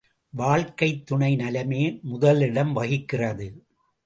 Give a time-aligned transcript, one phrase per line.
[0.29, 3.65] வாழ்க்கைத் துணை நலமே முதலிடம் வகிக்கிறது.